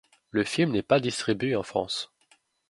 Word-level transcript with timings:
Le 0.31 0.43
film 0.43 0.71
n'est 0.71 0.81
pas 0.81 0.99
distribué 0.99 1.55
en 1.55 1.61
France. 1.61 2.11